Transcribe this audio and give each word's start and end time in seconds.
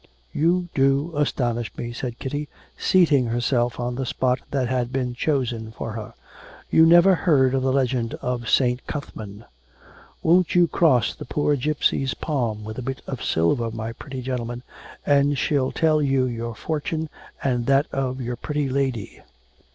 'You 0.33 0.67
do 0.73 1.13
astonish 1.15 1.77
me,' 1.77 1.93
said 1.93 2.17
Kitty, 2.17 2.49
seating 2.75 3.27
herself 3.27 3.79
on 3.79 3.93
the 3.93 4.05
spot 4.07 4.39
that 4.49 4.67
had 4.67 4.91
been 4.91 5.13
chosen 5.13 5.69
for 5.71 5.91
her. 5.91 6.15
'You 6.71 6.87
never 6.87 7.13
heard 7.13 7.53
of 7.53 7.61
the 7.61 7.71
legend 7.71 8.15
of 8.15 8.49
St. 8.49 8.87
Cuthman!' 8.87 9.45
'Won't 10.23 10.55
you 10.55 10.67
cross 10.67 11.13
the 11.13 11.25
poor 11.25 11.55
gipsy's 11.55 12.15
palm 12.15 12.63
with 12.63 12.79
a 12.79 12.81
bit 12.81 13.03
of 13.05 13.23
silver, 13.23 13.69
my 13.69 13.93
pretty 13.93 14.23
gentleman, 14.23 14.63
and 15.05 15.37
she'll 15.37 15.71
tell 15.71 16.01
you 16.01 16.25
your 16.25 16.55
fortune 16.55 17.07
and 17.43 17.67
that 17.67 17.85
of 17.93 18.19
your 18.19 18.37
pretty 18.37 18.69
lady.' 18.69 19.21